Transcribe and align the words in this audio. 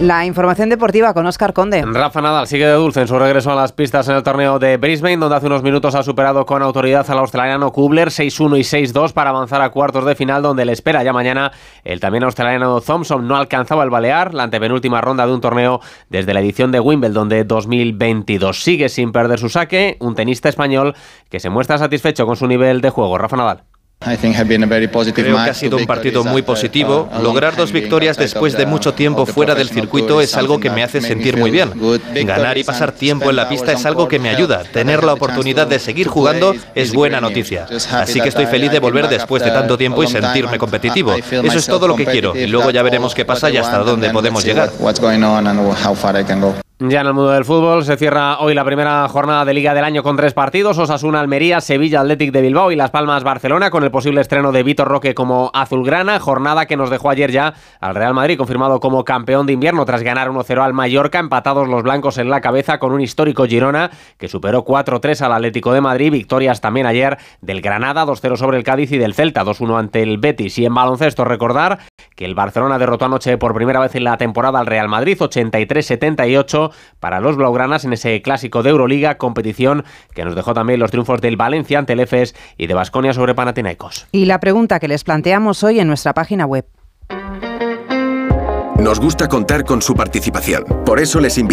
La 0.00 0.26
información 0.26 0.68
deportiva 0.68 1.14
con 1.14 1.24
Oscar 1.24 1.54
Conde. 1.54 1.82
Rafa 1.82 2.20
Nadal 2.20 2.46
sigue 2.46 2.66
de 2.66 2.74
dulce 2.74 3.00
en 3.00 3.08
su 3.08 3.18
regreso 3.18 3.50
a 3.50 3.54
las 3.54 3.72
pistas 3.72 4.06
en 4.08 4.16
el 4.16 4.22
torneo 4.22 4.58
de 4.58 4.76
Brisbane, 4.76 5.16
donde 5.16 5.36
hace 5.36 5.46
unos 5.46 5.62
minutos 5.62 5.94
ha 5.94 6.02
superado 6.02 6.44
con 6.44 6.62
autoridad 6.62 7.10
al 7.10 7.16
australiano 7.16 7.72
Kubler 7.72 8.08
6-1 8.08 8.58
y 8.58 8.90
6-2 8.92 9.14
para 9.14 9.30
avanzar 9.30 9.62
a 9.62 9.70
cuartos 9.70 10.04
de 10.04 10.14
final, 10.14 10.42
donde 10.42 10.66
le 10.66 10.72
espera 10.72 11.02
ya 11.02 11.14
mañana 11.14 11.50
el 11.82 11.98
también 11.98 12.24
australiano 12.24 12.78
Thompson. 12.82 13.26
No 13.26 13.36
alcanzaba 13.36 13.84
el 13.84 13.90
balear, 13.90 14.34
la 14.34 14.42
antepenúltima 14.42 15.00
ronda 15.00 15.26
de 15.26 15.32
un 15.32 15.40
torneo 15.40 15.80
desde 16.10 16.34
la 16.34 16.40
edición 16.40 16.72
de 16.72 16.80
Wimbledon 16.80 17.30
de 17.30 17.44
2022. 17.44 18.62
Sigue 18.62 18.90
sin 18.90 19.12
perder 19.12 19.38
su 19.38 19.48
saque, 19.48 19.96
un 20.00 20.14
tenista 20.14 20.50
español 20.50 20.94
que 21.30 21.40
se 21.40 21.48
muestra 21.48 21.78
satisfecho 21.78 22.26
con 22.26 22.36
su 22.36 22.46
nivel 22.46 22.82
de 22.82 22.90
juego. 22.90 23.16
Rafa 23.16 23.38
Nadal. 23.38 23.62
Creo 25.14 25.36
que 25.36 25.50
ha 25.50 25.54
sido 25.54 25.78
un 25.78 25.86
partido 25.86 26.22
muy 26.22 26.42
positivo. 26.42 27.08
Lograr 27.22 27.56
dos 27.56 27.72
victorias 27.72 28.16
después 28.16 28.56
de 28.56 28.66
mucho 28.66 28.94
tiempo 28.94 29.26
fuera 29.26 29.54
del 29.54 29.68
circuito 29.68 30.20
es 30.20 30.36
algo 30.36 30.60
que 30.60 30.70
me 30.70 30.82
hace 30.84 31.00
sentir 31.00 31.36
muy 31.36 31.50
bien. 31.50 31.72
Ganar 32.14 32.58
y 32.58 32.64
pasar 32.64 32.92
tiempo 32.92 33.30
en 33.30 33.36
la 33.36 33.48
pista 33.48 33.72
es 33.72 33.84
algo 33.86 34.06
que 34.06 34.18
me 34.18 34.28
ayuda. 34.28 34.62
Tener 34.64 35.02
la 35.02 35.14
oportunidad 35.14 35.66
de 35.66 35.78
seguir 35.78 36.08
jugando 36.08 36.54
es 36.74 36.92
buena 36.92 37.20
noticia. 37.20 37.66
Así 37.92 38.20
que 38.20 38.28
estoy 38.28 38.46
feliz 38.46 38.70
de 38.70 38.78
volver 38.78 39.08
después 39.08 39.42
de 39.42 39.50
tanto 39.50 39.76
tiempo 39.76 40.02
y 40.04 40.06
sentirme 40.08 40.58
competitivo. 40.58 41.14
Eso 41.14 41.58
es 41.58 41.66
todo 41.66 41.88
lo 41.88 41.96
que 41.96 42.06
quiero. 42.06 42.36
Y 42.36 42.46
luego 42.46 42.70
ya 42.70 42.82
veremos 42.82 43.14
qué 43.14 43.24
pasa 43.24 43.50
y 43.50 43.56
hasta 43.56 43.78
dónde 43.78 44.10
podemos 44.10 44.44
llegar. 44.44 44.70
Ya 46.78 47.00
en 47.00 47.06
el 47.06 47.14
mundo 47.14 47.30
del 47.30 47.46
fútbol 47.46 47.86
se 47.86 47.96
cierra 47.96 48.38
hoy 48.38 48.52
la 48.52 48.62
primera 48.62 49.08
jornada 49.08 49.46
de 49.46 49.54
Liga 49.54 49.72
del 49.72 49.82
año 49.82 50.02
con 50.02 50.14
tres 50.14 50.34
partidos: 50.34 50.76
Osasuna, 50.76 51.20
Almería, 51.20 51.62
Sevilla, 51.62 52.00
Athletic 52.00 52.32
de 52.32 52.42
Bilbao 52.42 52.70
y 52.70 52.76
Las 52.76 52.90
Palmas, 52.90 53.24
Barcelona, 53.24 53.70
con 53.70 53.82
el 53.82 53.90
posible 53.90 54.20
estreno 54.20 54.52
de 54.52 54.62
Vitor 54.62 54.86
Roque 54.86 55.14
como 55.14 55.50
azulgrana. 55.54 56.20
Jornada 56.20 56.66
que 56.66 56.76
nos 56.76 56.90
dejó 56.90 57.08
ayer 57.08 57.30
ya 57.30 57.54
al 57.80 57.94
Real 57.94 58.12
Madrid, 58.12 58.36
confirmado 58.36 58.78
como 58.78 59.04
campeón 59.04 59.46
de 59.46 59.54
invierno 59.54 59.86
tras 59.86 60.02
ganar 60.02 60.28
1-0 60.28 60.62
al 60.62 60.74
Mallorca, 60.74 61.18
empatados 61.18 61.66
los 61.66 61.82
blancos 61.82 62.18
en 62.18 62.28
la 62.28 62.42
cabeza 62.42 62.78
con 62.78 62.92
un 62.92 63.00
histórico 63.00 63.46
Girona 63.46 63.90
que 64.18 64.28
superó 64.28 64.66
4-3 64.66 65.22
al 65.22 65.32
Atlético 65.32 65.72
de 65.72 65.80
Madrid. 65.80 66.12
Victorias 66.12 66.60
también 66.60 66.84
ayer 66.84 67.16
del 67.40 67.62
Granada, 67.62 68.04
2-0 68.04 68.36
sobre 68.36 68.58
el 68.58 68.64
Cádiz 68.64 68.92
y 68.92 68.98
del 68.98 69.14
Celta, 69.14 69.46
2-1 69.46 69.78
ante 69.78 70.02
el 70.02 70.18
Betis. 70.18 70.58
Y 70.58 70.66
en 70.66 70.74
baloncesto, 70.74 71.24
recordar 71.24 71.78
que 72.14 72.24
el 72.24 72.34
Barcelona 72.34 72.78
derrotó 72.78 73.06
anoche 73.06 73.38
por 73.38 73.54
primera 73.54 73.80
vez 73.80 73.94
en 73.94 74.04
la 74.04 74.16
temporada 74.16 74.58
al 74.58 74.66
Real 74.66 74.88
Madrid, 74.88 75.18
83-78 75.18 76.72
para 77.00 77.20
los 77.20 77.36
blaugranas 77.36 77.84
en 77.84 77.92
ese 77.92 78.22
clásico 78.22 78.62
de 78.62 78.70
Euroliga, 78.70 79.18
competición 79.18 79.84
que 80.14 80.24
nos 80.24 80.34
dejó 80.34 80.54
también 80.54 80.80
los 80.80 80.90
triunfos 80.90 81.20
del 81.20 81.36
Valencia 81.36 81.78
ante 81.78 81.94
el 81.94 82.00
EFES 82.00 82.34
y 82.56 82.66
de 82.66 82.74
Basconia 82.74 83.12
sobre 83.12 83.34
Panathinaikos. 83.34 84.06
Y 84.12 84.26
la 84.26 84.40
pregunta 84.40 84.78
que 84.78 84.88
les 84.88 85.04
planteamos 85.04 85.62
hoy 85.62 85.80
en 85.80 85.88
nuestra 85.88 86.14
página 86.14 86.46
web. 86.46 86.66
Nos 88.78 89.00
gusta 89.00 89.26
contar 89.26 89.64
con 89.64 89.80
su 89.80 89.94
participación. 89.94 90.62
Por 90.84 91.00
eso 91.00 91.18
les 91.18 91.38
invitamos 91.38 91.44